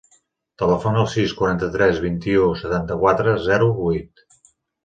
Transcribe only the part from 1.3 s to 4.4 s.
quaranta-tres, vint-i-u, setanta-quatre, zero, vuit.